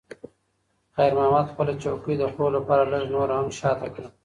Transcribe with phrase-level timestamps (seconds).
[0.95, 4.09] خیر محمد خپله چوکۍ د خوب لپاره لږ نوره هم شاته کړه.